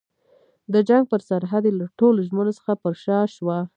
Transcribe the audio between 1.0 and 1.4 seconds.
پر